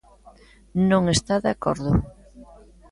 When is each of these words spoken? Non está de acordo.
Non 0.89 1.03
está 1.15 1.35
de 1.43 1.49
acordo. 1.55 1.91